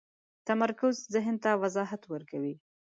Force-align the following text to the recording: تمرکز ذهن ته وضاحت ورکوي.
تمرکز 0.47 0.95
ذهن 1.13 1.35
ته 1.43 1.51
وضاحت 1.63 2.01
ورکوي. 2.11 2.53